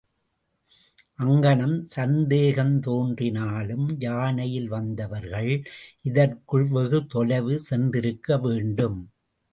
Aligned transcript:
அங்ஙனம் 1.19 1.75
சந்தேகந் 1.95 2.79
தோன்றினாலும் 2.79 3.85
யானையில் 3.99 4.67
வந்தவர்கள் 4.67 5.51
இதற்குள் 6.01 6.67
வெகு 6.69 7.01
தொலைவு 7.07 7.57
சென்றிருக்க 7.69 8.39
வேண்டும். 8.39 8.99